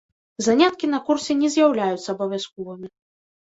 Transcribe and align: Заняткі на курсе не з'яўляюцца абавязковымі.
Заняткі 0.45 0.89
на 0.93 0.99
курсе 1.09 1.35
не 1.41 1.51
з'яўляюцца 1.57 2.09
абавязковымі. 2.15 2.87